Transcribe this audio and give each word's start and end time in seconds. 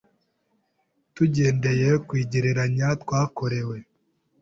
Tugendeye 1.15 1.89
ku 2.05 2.11
igereranya 2.23 2.87
twakorewe 3.01 3.77